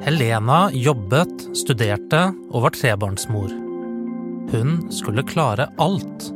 [0.00, 3.50] Helena jobbet, studerte og var trebarnsmor.
[4.48, 6.30] Hun skulle klare alt.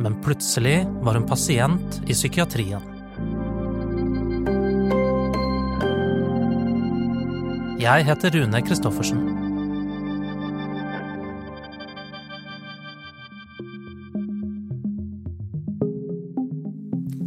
[0.00, 2.80] Men plutselig var hun pasient i psykiatrien.
[7.84, 9.35] Jeg heter Rune Christoffersen.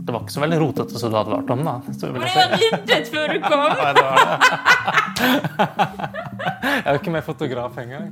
[0.10, 1.74] Det var ikke så veldig rotete som du hadde vært om, da.
[1.86, 3.74] Hvor jeg ryddet før du kom!
[3.78, 4.32] Nei, det var det.
[6.66, 8.08] Jeg er jo ikke med fotograf engang.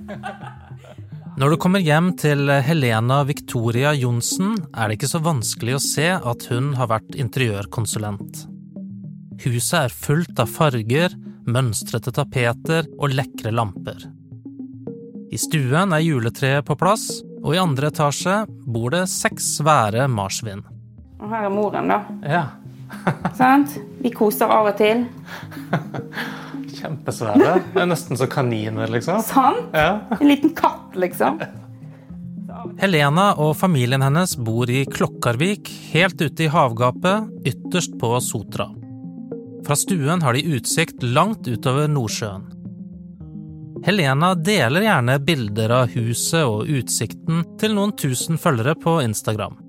[1.41, 6.05] Når du kommer hjem til Helena Victoria Johnsen, er det ikke så vanskelig å se
[6.13, 8.45] at hun har vært interiørkonsulent.
[9.47, 11.17] Huset er fullt av farger,
[11.49, 14.05] mønstrete tapeter og lekre lamper.
[15.33, 17.09] I stuen er juletreet på plass,
[17.41, 20.61] og i andre etasje bor det seks svære marsvin.
[21.27, 21.99] Og her er moren, da.
[22.23, 22.45] Ja,
[23.35, 23.73] Sant?
[23.99, 25.01] Vi koser av og til.
[26.77, 27.57] kjempesvære.
[27.73, 29.19] Det er nesten som kaniner, liksom.
[29.27, 29.73] Sant?
[29.75, 29.99] Ja.
[30.15, 31.41] En liten katt, liksom.
[32.79, 38.69] Helena og familien hennes bor i Klokkarvik, helt ute i havgapet, ytterst på Sotra.
[39.67, 42.47] Fra stuen har de utsikt langt utover Nordsjøen.
[43.85, 49.66] Helena deler gjerne bilder av huset og utsikten til noen tusen følgere på Instagram.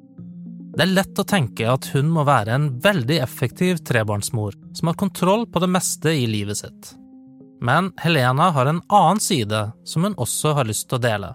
[0.79, 4.95] Det er lett å tenke at hun må være en veldig effektiv trebarnsmor som har
[5.01, 6.93] kontroll på det meste i livet sitt.
[7.59, 11.33] Men Helena har en annen side som hun også har lyst til å dele.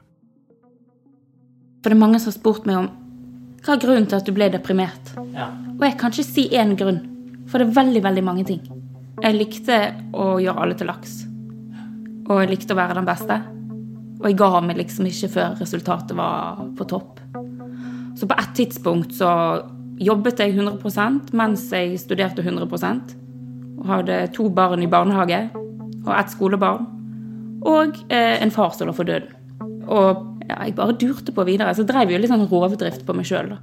[1.83, 2.87] For det er mange som har spurt meg om
[3.65, 5.11] hva er grunnen til at du ble deprimert.
[5.35, 5.49] Ja.
[5.73, 7.01] Og jeg kan ikke si én grunn,
[7.51, 8.63] for det er veldig, veldig mange ting.
[9.19, 9.81] Jeg likte
[10.15, 11.17] å gjøre alle til laks.
[12.29, 13.41] Og jeg likte å være den beste.
[14.21, 17.19] Og jeg ga meg liksom ikke før resultatet var på topp.
[18.23, 19.29] Så på et tidspunkt så
[19.99, 23.09] jobbet jeg 100% mens jeg studerte 100%
[23.81, 25.49] Og hadde to barn i barnehage
[26.05, 26.85] og ett skolebarn.
[27.67, 29.27] Og eh, en far som lå for døden.
[29.91, 31.75] Og ja, jeg bare durte på videre.
[31.75, 33.59] Så drev jo litt sånn rovdrift på meg sjøl, da.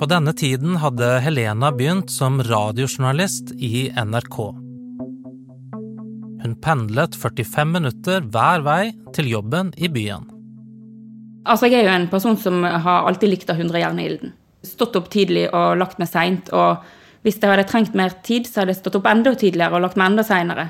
[0.00, 4.38] På denne tiden hadde Helena begynt som radiojournalist i NRK.
[6.44, 8.82] Hun pendlet 45 minutter hver vei
[9.16, 10.31] til jobben i byen.
[11.42, 14.34] Altså, jeg er jo en person som har alltid likt å hundre jern i ilden.
[14.62, 16.52] Stått opp tidlig og lagt meg seint.
[16.54, 16.82] Og
[17.26, 19.98] hvis jeg hadde trengt mer tid, så hadde jeg stått opp enda tidligere og lagt
[19.98, 20.68] meg enda seinere.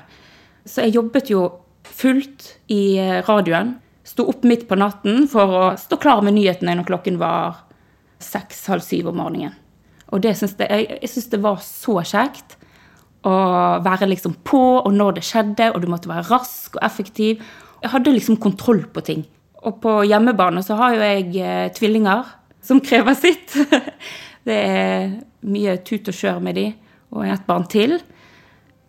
[0.64, 1.46] Så jeg jobbet jo
[1.84, 2.96] fullt i
[3.28, 3.76] radioen.
[4.06, 7.60] Sto opp midt på natten for å stå klar med nyhetene når klokken var
[8.22, 9.58] seks-halv syv om morgenen.
[10.12, 12.58] Og det syns jeg, jeg, synes det var så kjekt
[13.24, 13.34] å
[13.84, 17.40] være liksom på, og når det skjedde, og du måtte være rask og effektiv.
[17.80, 19.22] Jeg hadde liksom kontroll på ting.
[19.62, 22.26] Og på hjemmebane så har jo jeg eh, tvillinger
[22.62, 23.54] som krever sitt.
[24.48, 25.12] det er
[25.46, 26.66] mye tut og kjør med de,
[27.14, 27.98] og et barn til.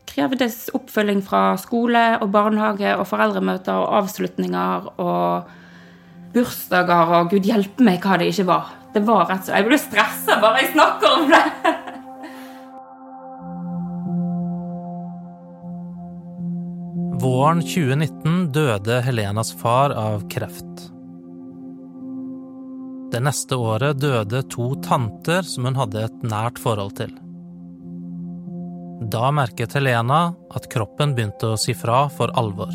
[0.09, 5.53] Krevdes oppfølging fra skole og barnehage og foreldremøter og avslutninger og
[6.33, 8.73] bursdager og gud hjelpe meg hva det ikke var.
[8.93, 11.43] Det var rett og slett Jeg blir stressa bare jeg snakker om det.
[17.23, 20.89] Våren 2019 døde Helenas far av kreft.
[23.13, 27.11] Det neste året døde to tanter som hun hadde et nært forhold til.
[29.13, 32.73] Da merket Helena at kroppen begynte å si fra for alvor.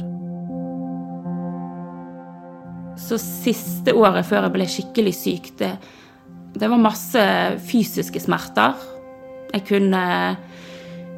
[2.98, 5.72] Så siste året før jeg ble skikkelig syk, det,
[6.58, 7.24] det var masse
[7.70, 8.78] fysiske smerter.
[9.54, 10.02] Jeg kunne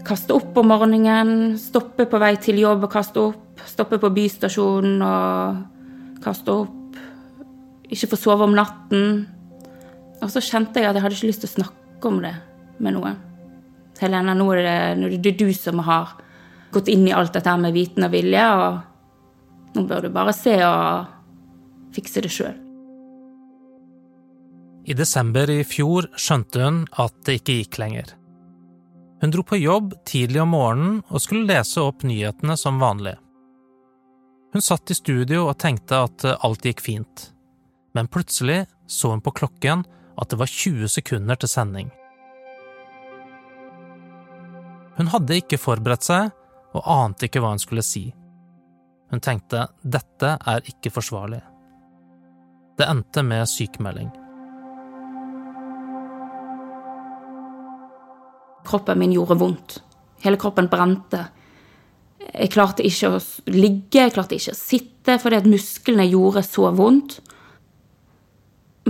[0.07, 3.50] kaste opp om morgenen, stoppe på vei til jobb og kaste opp.
[3.69, 7.01] Stoppe på bystasjonen og kaste opp.
[7.91, 9.27] Ikke få sove om natten.
[10.21, 12.35] Og så kjente jeg at jeg hadde ikke lyst til å snakke om det
[12.81, 13.19] med noen.
[14.01, 16.15] Helena, nå er det, nå er det du som har
[16.73, 20.55] gått inn i alt dette med viten og vilje, og nå bør du bare se
[20.65, 22.57] og fikse det sjøl.
[24.89, 28.15] I desember i fjor skjønte hun at det ikke gikk lenger.
[29.21, 33.19] Hun dro på jobb tidlig om morgenen og skulle lese opp nyhetene som vanlig.
[34.53, 37.29] Hun satt i studio og tenkte at alt gikk fint,
[37.95, 39.85] men plutselig så hun på klokken
[40.21, 41.91] at det var 20 sekunder til sending.
[44.99, 46.33] Hun hadde ikke forberedt seg
[46.75, 48.09] og ante ikke hva hun skulle si.
[49.11, 51.41] Hun tenkte dette er ikke forsvarlig.
[52.79, 54.11] Det endte med sykemelding.
[58.67, 59.79] Kroppen min gjorde vondt.
[60.23, 61.25] Hele kroppen brente.
[62.21, 63.21] Jeg klarte ikke å
[63.51, 67.19] ligge, jeg klarte ikke å sitte, fordi at musklene gjorde så vondt.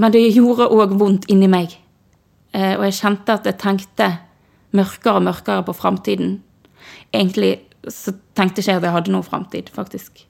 [0.00, 1.76] Men det gjorde òg vondt inni meg.
[2.52, 4.10] Eh, Og jeg kjente at jeg tenkte
[4.76, 6.40] mørkere og mørkere på framtiden.
[7.12, 10.26] egentlig så tenkte ikke at jeg hadde noen framtid, faktisk.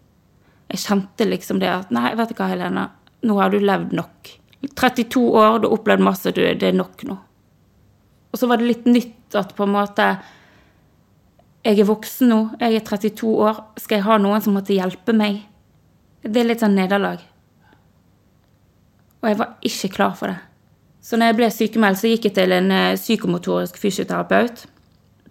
[0.71, 2.91] Jeg kjente liksom det at Nei, vet du hva, Helena,
[3.27, 4.31] nå har du levd nok.
[4.77, 7.17] 32 år, du har opplevd masse, du, det er nok nå.
[8.31, 10.07] Og så var det litt nytt at på en måte
[11.61, 13.59] Jeg er voksen nå, jeg er 32 år.
[13.81, 15.43] Skal jeg ha noen som måtte hjelpe meg?
[16.25, 17.21] Det er litt sånn nederlag.
[19.21, 20.39] Og jeg var ikke klar for det.
[21.05, 24.65] Så når jeg ble sykemeldt, så gikk jeg til en eh, psykomotorisk fysioterapeut.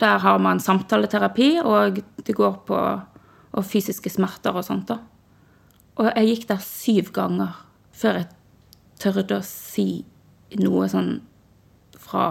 [0.01, 2.77] Der har man samtaleterapi, og det går på
[3.49, 4.89] og fysiske smerter og sånt.
[4.89, 4.99] da.
[5.97, 7.57] Og jeg gikk der syv ganger
[7.91, 8.29] før jeg
[9.01, 10.05] tørde å si
[10.61, 11.11] noe sånn
[11.99, 12.29] fra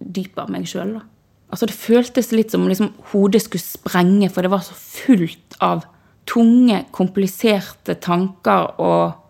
[0.00, 1.04] dypet av meg sjøl, da.
[1.50, 5.58] Altså, det føltes litt som om liksom, hodet skulle sprenge, for det var så fullt
[5.62, 5.84] av
[6.26, 9.22] tunge, kompliserte tanker og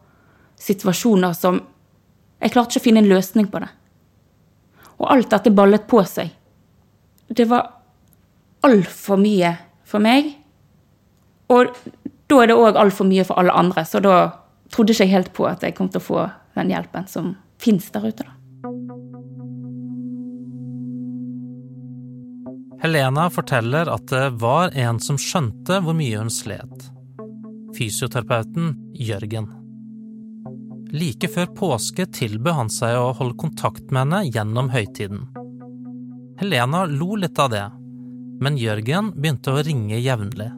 [0.60, 1.62] situasjoner som
[2.36, 3.68] Jeg klarte ikke å finne en løsning på det.
[5.00, 6.28] Og alt dette ballet på seg.
[7.32, 7.70] Det var
[8.68, 9.54] altfor mye
[9.88, 10.34] for meg.
[11.48, 11.72] Og
[12.28, 14.18] da er det òg altfor mye for alle andre, så da
[14.68, 16.26] trodde ikke jeg helt på at jeg kom til å få
[16.58, 17.32] den hjelpen som
[17.62, 18.26] fins der ute.
[18.26, 19.35] da.
[22.86, 26.84] Helena forteller at det var en som skjønte hvor mye hun slet.
[27.74, 29.48] Fysioterapeuten Jørgen.
[30.94, 35.24] Like før påske tilbød han seg å holde kontakt med henne gjennom høytiden.
[36.38, 37.64] Helena lo litt av det,
[38.38, 40.52] men Jørgen begynte å ringe jevnlig.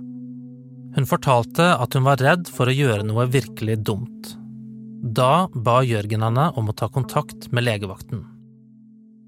[0.99, 4.35] Hun fortalte at hun var redd for å gjøre noe virkelig dumt.
[5.01, 8.21] Da ba Jørgen henne om å ta kontakt med legevakten.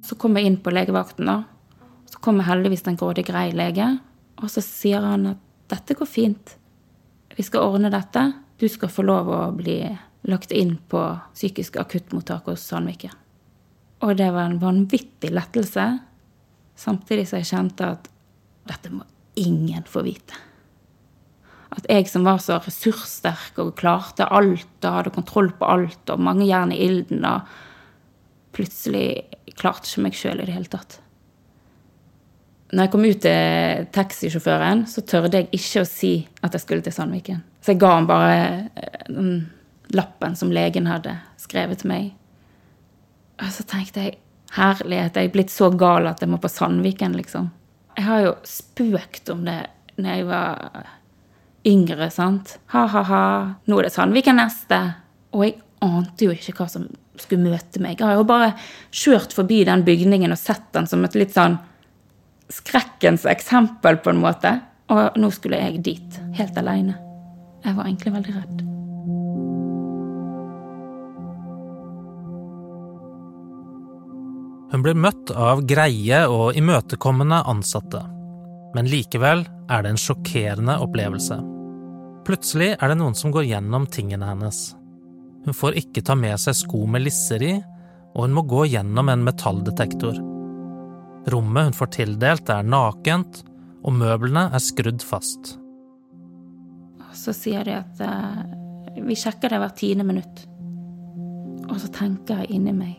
[0.04, 1.38] Så kom jeg inn på legevakten, da.
[2.20, 3.86] Så kommer heldigvis den grådig grei lege,
[4.44, 5.38] og så sier han at
[5.72, 6.50] dette går fint.
[7.32, 8.26] Vi skal ordne dette.
[8.60, 9.78] Du skal få lov å bli
[10.28, 11.00] lagt inn på
[11.32, 13.16] psykisk akuttmottak hos Sandviken.
[14.04, 15.88] Og det var en vanvittig lettelse,
[16.76, 18.12] samtidig som jeg kjente at
[18.68, 19.08] dette må
[19.40, 20.44] ingen få vite.
[21.72, 26.20] At jeg som var så ressurssterk og klarte alt og hadde kontroll på alt og
[26.28, 27.48] mange jern i ilden, og
[28.52, 29.22] plutselig
[29.56, 31.00] klarte ikke meg sjøl i det hele tatt.
[32.70, 36.12] Når jeg kom ut til taxisjåføren, så tørde jeg ikke å si
[36.44, 37.40] at jeg skulle til Sandviken.
[37.60, 38.42] Så jeg ga han bare
[39.08, 39.32] den
[39.90, 42.12] lappen som legen hadde skrevet til meg.
[43.40, 44.18] Og så tenkte jeg
[44.54, 47.50] herlighet, jeg er blitt så gal at jeg må på Sandviken, liksom.
[47.98, 49.58] Jeg har jo spøkt om det
[50.00, 50.86] når jeg var
[51.66, 52.54] yngre, sant.
[52.72, 53.24] Ha-ha-ha,
[53.66, 54.78] nå er det Sandviken neste.
[55.34, 56.86] Og jeg ante jo ikke hva som
[57.20, 57.98] skulle møte meg.
[57.98, 58.54] Jeg har jo bare
[58.94, 61.58] kjørt forbi den bygningen og sett den som et litt sånn
[62.52, 64.56] skrekkens eksempel, på en måte.
[64.90, 66.96] Og nå skulle jeg dit, helt aleine.
[67.64, 68.66] Jeg var egentlig veldig redd.
[74.70, 78.04] Hun blir møtt av greie og imøtekommende ansatte.
[78.74, 81.40] Men likevel er det en sjokkerende opplevelse.
[82.26, 84.60] Plutselig er det noen som går gjennom tingene hennes.
[85.46, 87.54] Hun får ikke ta med seg sko med lisser i,
[88.14, 90.29] og hun må gå gjennom en metalldetektor.
[91.28, 93.42] Rommet hun får tildelt, er nakent,
[93.84, 95.56] og møblene er skrudd fast.
[97.16, 98.40] Så sier de at uh,
[99.04, 100.46] vi sjekker det hvert tiende minutt.
[101.68, 102.96] Og så tenker jeg inni meg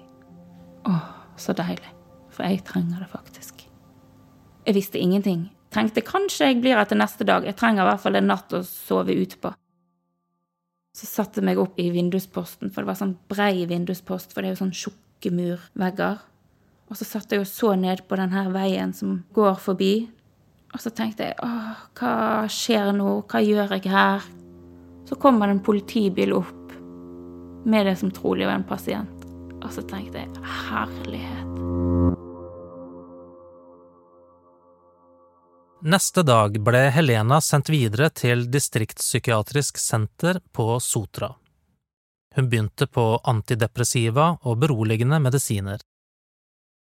[0.88, 1.10] åh,
[1.40, 1.90] så deilig.
[2.32, 3.66] For jeg trenger det faktisk.
[4.66, 5.50] Jeg visste ingenting.
[5.74, 7.46] Tenkte kanskje jeg blir her til neste dag.
[7.48, 9.52] Jeg trenger i hvert fall en natt å sove ute på.
[10.96, 14.52] Så satte jeg meg opp i vindusposten, for det var sånn brei vinduspost, for det
[14.52, 16.20] er jo sånn tjukke murvegger.
[16.92, 19.94] Og så satt jeg og så ned på denne veien som går forbi.
[20.76, 22.16] Og så tenkte jeg åh, hva
[22.52, 24.26] skjer nå, hva gjør jeg her?
[25.08, 26.76] Så kommer det en politibil opp
[27.64, 29.24] med det som trolig var en pasient.
[29.62, 31.48] Og så tenkte jeg herlighet.
[35.82, 41.32] Neste dag ble Helena sendt videre til distriktspsykiatrisk senter på Sotra.
[42.36, 45.80] Hun begynte på antidepressiva og beroligende medisiner.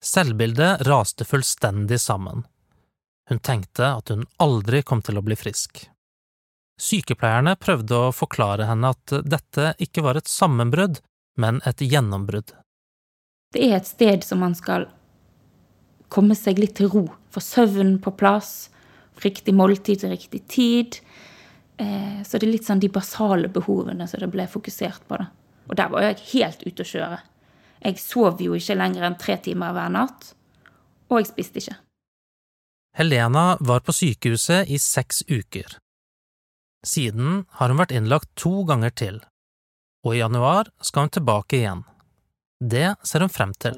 [0.03, 2.45] Selvbildet raste fullstendig sammen.
[3.29, 5.87] Hun tenkte at hun aldri kom til å bli frisk.
[6.77, 11.01] Sykepleierne prøvde å forklare henne at dette ikke var et sammenbrudd,
[11.41, 12.53] men et gjennombrudd.
[13.53, 14.85] Det er et sted som man skal
[16.13, 18.69] komme seg litt til ro, få søvnen på plass,
[19.23, 20.99] riktig måltid til riktig tid.
[21.81, 25.17] Eh, så det er litt sånn de basale behovene som det ble fokusert på.
[25.17, 25.31] da.
[25.67, 27.19] Og der var jeg helt ute å kjøre.
[27.83, 30.31] Jeg sov jo ikke lenger enn tre timer hver natt,
[31.11, 31.77] og jeg spiste ikke.
[32.97, 35.77] Helena var på sykehuset i seks uker.
[36.85, 39.19] Siden har hun vært innlagt to ganger til,
[40.05, 41.83] og i januar skal hun tilbake igjen.
[42.57, 43.77] Det ser hun frem til.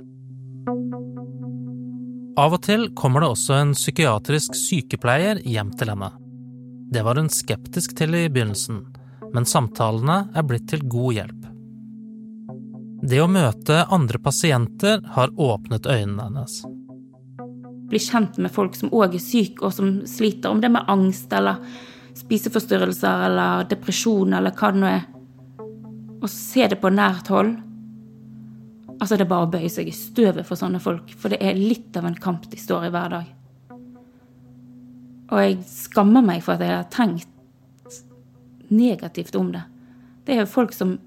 [2.40, 6.14] Av og til kommer det også en psykiatrisk sykepleier hjem til henne.
[6.90, 8.86] Det var hun skeptisk til i begynnelsen,
[9.36, 11.49] men samtalene er blitt til god hjelp.
[13.02, 16.58] Det å møte andre pasienter har åpnet øynene hennes.
[17.90, 21.32] Bli kjent med folk som òg er syke, og som sliter, om det med angst
[21.34, 21.64] eller
[22.20, 25.08] spiseforstyrrelser eller depresjon eller hva det nå er.
[26.20, 27.56] Og se det på nært hold.
[29.00, 31.56] Altså, det er bare å bøye seg i støvet for sånne folk, for det er
[31.56, 33.36] litt av en kamp de står i hver dag.
[35.30, 37.30] Og jeg skammer meg for at jeg har tenkt
[38.70, 39.64] negativt om det.
[40.28, 40.98] Det er jo folk som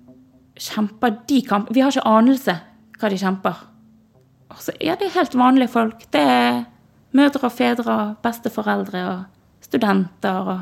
[0.62, 2.56] kjemper de kampene Vi har ikke anelse
[3.00, 3.62] hva de kjemper.
[4.52, 6.04] Altså, ja, det er helt vanlige folk.
[6.14, 6.62] Det er
[7.16, 10.60] mødre og fedre og besteforeldre og studenter og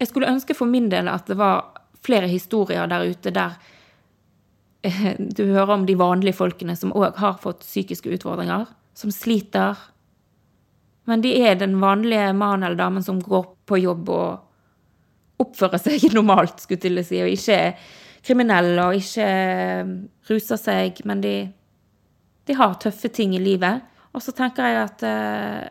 [0.00, 3.58] Jeg skulle ønske for min del at det var flere historier der ute der
[4.82, 8.64] eh, du hører om de vanlige folkene som òg har fått psykiske utfordringer,
[8.94, 9.76] som sliter.
[11.04, 16.08] Men de er den vanlige mannen eller damen som går på jobb og oppfører seg
[16.16, 17.92] normalt, skulle til å si, og ikke er
[18.26, 19.92] kriminelle og ikke eh,
[20.30, 21.34] ruser seg, men de,
[22.46, 23.86] de har tøffe ting i livet.
[24.14, 25.64] Og så tenker jeg at uh,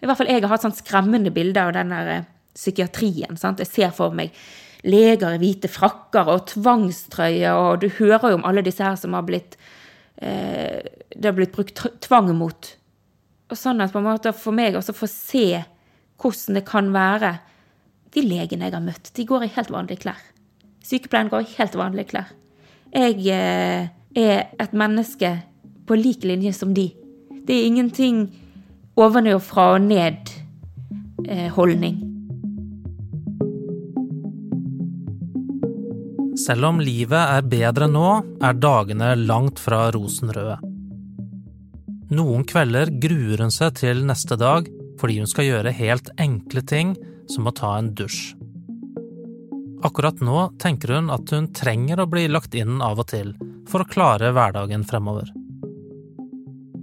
[0.00, 3.36] I hvert fall jeg har hatt sånn skremmende bilder av den der uh, psykiatrien.
[3.40, 3.60] Sant?
[3.60, 4.34] Jeg ser for meg
[4.82, 9.14] leger i hvite frakker og tvangstrøye, og du hører jo om alle disse her som
[9.14, 9.54] har blitt
[10.18, 12.72] uh, Det har blitt brukt tvang mot.
[13.52, 15.46] Og sånn at på en måte for meg også få se
[16.22, 17.32] hvordan det kan være
[18.14, 20.20] De legene jeg har møtt, de går i helt vanlige klær.
[20.82, 22.32] Sykepleieren går i helt vanlige klær.
[22.92, 23.88] Jeg er
[24.60, 25.30] et menneske
[25.88, 26.90] på lik linje som de.
[27.46, 28.26] Det er ingenting
[28.98, 31.96] ovenfra og ned-holdning.
[36.42, 38.08] Selv om livet er bedre nå,
[38.42, 40.58] er dagene langt fra rosenrøde.
[42.12, 44.66] Noen kvelder gruer hun seg til neste dag
[45.00, 46.96] fordi hun skal gjøre helt enkle ting
[47.30, 48.41] som å ta en dusj.
[49.82, 53.32] Akkurat nå tenker hun at hun trenger å bli lagt inn av og til
[53.66, 55.32] for å klare hverdagen fremover.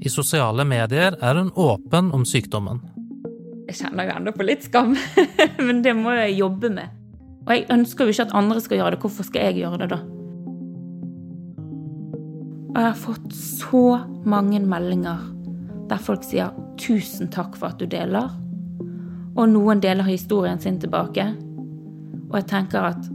[0.04, 2.82] I sosiale medier er hun åpen om sykdommen.
[3.70, 4.96] Jeg kjenner jo ennå på litt skam,
[5.66, 6.96] men det må jeg jobbe med.
[7.46, 9.02] Og jeg ønsker jo ikke at andre skal gjøre det.
[9.04, 10.00] Hvorfor skal jeg gjøre det, da?
[12.70, 13.84] Og jeg har fått så
[14.30, 15.24] mange meldinger
[15.90, 18.30] der folk sier 'tusen takk for at du deler',
[19.36, 21.26] og noen deler historien sin tilbake.
[22.30, 23.10] Og jeg tenker at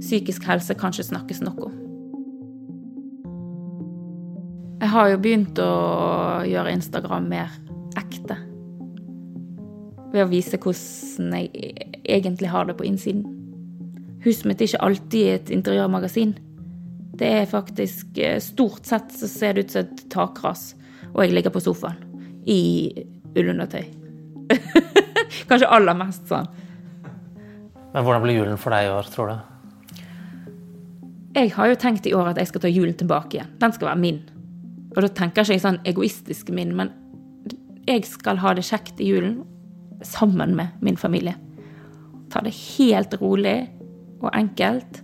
[0.00, 1.76] psykisk helse kanskje snakkes nok om.
[4.80, 5.72] Jeg har jo begynt å
[6.48, 7.52] gjøre Instagram mer
[8.00, 8.38] ekte.
[10.10, 11.74] Ved å vise hvordan jeg
[12.08, 13.26] egentlig har det på innsiden.
[14.24, 16.32] Huset mitt er ikke alltid et interiørmagasin.
[17.20, 20.70] Det er faktisk eh, Stort sett så ser det ut som et takras,
[21.12, 22.00] og jeg ligger på sofaen
[22.48, 22.88] i
[23.36, 23.84] ullundertøy.
[25.48, 26.48] Kanskje aller mest sånn.
[27.94, 29.38] Men hvordan blir julen for deg i år, tror du?
[31.34, 33.50] Jeg har jo tenkt i år at jeg skal ta julen tilbake igjen.
[33.62, 34.20] Den skal være min.
[34.96, 36.90] Og da tenker jeg ikke sånn egoistisk min, men
[37.86, 39.40] jeg skal ha det kjekt i julen
[40.06, 41.36] sammen med min familie.
[42.30, 43.70] Ta det helt rolig
[44.20, 45.02] og enkelt.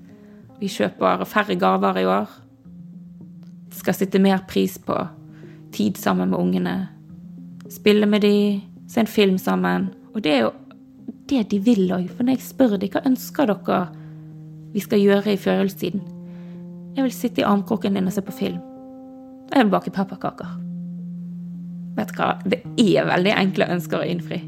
[0.61, 2.31] Vi kjøper færre gaver i år.
[3.75, 4.99] Skal sitte mer pris på
[5.75, 6.77] tid sammen med ungene.
[7.71, 9.91] Spille med de, se en film sammen.
[10.15, 10.55] Og det er jo
[11.31, 12.09] det de vil òg.
[12.15, 13.81] For når jeg spør dem hva ønsker dere
[14.77, 16.03] vi skal gjøre i førjulstiden
[16.97, 18.61] Jeg vil sitte i armkroken din og se på film.
[19.47, 20.57] Og jeg vil bake pepperkaker.
[21.97, 24.41] Vet du hva, det er veldig enkle ønsker å innfri.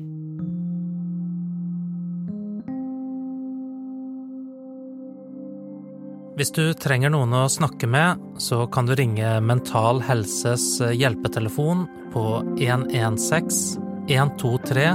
[6.38, 11.82] Hvis du trenger noen å snakke med, så kan du ringe Mental Helses hjelpetelefon
[12.14, 12.24] på
[12.62, 14.86] 116 123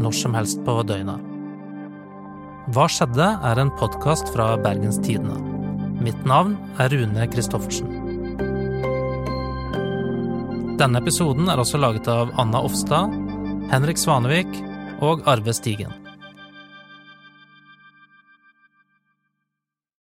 [0.00, 1.29] når som helst på døgnet.
[2.68, 3.24] Hva skjedde?
[3.24, 5.38] er en podkast fra Bergens Tidende.
[6.04, 7.88] Mitt navn er Rune Christoffersen.
[10.76, 13.16] Denne episoden er også laget av Anna Offstad,
[13.72, 14.60] Henrik Svanevik
[15.00, 15.96] og Arve Stigen.